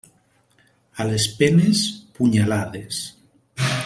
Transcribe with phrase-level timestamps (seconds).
[1.03, 1.83] A les penes,
[2.17, 3.03] punyalades.